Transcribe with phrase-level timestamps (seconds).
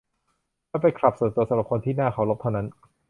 [0.71, 2.67] มันเป็นคลับส่วนตัวสำหรับคนที่น่าเคารพเท่านั้น